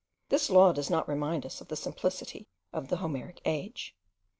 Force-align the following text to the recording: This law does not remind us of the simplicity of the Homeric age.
This 0.29 0.49
law 0.49 0.71
does 0.73 0.89
not 0.89 1.07
remind 1.07 1.45
us 1.45 1.61
of 1.61 1.67
the 1.67 1.75
simplicity 1.75 2.47
of 2.73 2.87
the 2.87 2.97
Homeric 2.97 3.39
age. 3.45 3.95